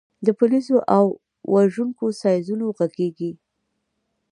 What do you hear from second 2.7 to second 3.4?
غږیږي